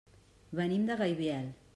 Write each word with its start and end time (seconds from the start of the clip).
Venim 0.59 0.87
de 0.87 0.97
Gaibiel. 1.03 1.47